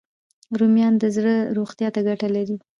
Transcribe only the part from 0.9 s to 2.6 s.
د زړه روغتیا ته ګټه لري